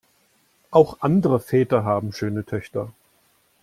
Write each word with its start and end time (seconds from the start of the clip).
Auch 0.71 0.99
andere 1.01 1.39
Väter 1.39 1.83
haben 1.85 2.11
schöne 2.11 2.43
Töchter. 2.43 2.91